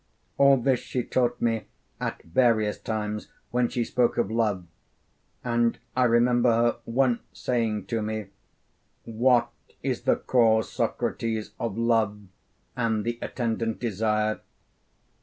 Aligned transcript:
All 0.39 0.57
this 0.57 0.79
she 0.79 1.03
taught 1.03 1.39
me 1.39 1.65
at 1.99 2.23
various 2.23 2.79
times 2.79 3.27
when 3.51 3.67
she 3.69 3.83
spoke 3.83 4.17
of 4.17 4.31
love. 4.31 4.65
And 5.43 5.77
I 5.95 6.05
remember 6.05 6.49
her 6.51 6.75
once 6.87 7.19
saying 7.33 7.85
to 7.85 8.01
me, 8.01 8.29
'What 9.03 9.51
is 9.83 10.01
the 10.01 10.15
cause, 10.15 10.71
Socrates, 10.71 11.51
of 11.59 11.77
love, 11.77 12.19
and 12.75 13.05
the 13.05 13.19
attendant 13.21 13.79
desire? 13.79 14.39